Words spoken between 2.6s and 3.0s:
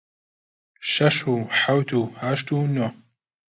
نۆ